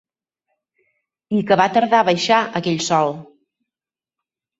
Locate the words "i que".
1.39-1.57